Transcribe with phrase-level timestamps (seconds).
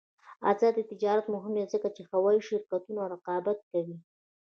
[0.51, 3.97] آزاد تجارت مهم دی ځکه چې هوايي شرکتونه رقابت کوي.